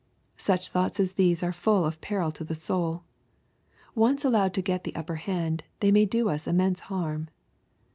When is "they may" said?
5.79-6.05